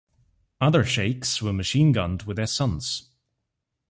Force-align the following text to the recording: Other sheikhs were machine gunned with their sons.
Other 0.59 0.83
sheikhs 0.83 1.43
were 1.43 1.53
machine 1.53 1.91
gunned 1.91 2.23
with 2.23 2.37
their 2.37 2.47
sons. 2.47 3.11